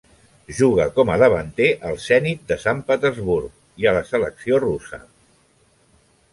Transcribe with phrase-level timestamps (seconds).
[0.59, 5.03] Juga com a davanter al Zenit de Sant Petersburg i a la selecció russa.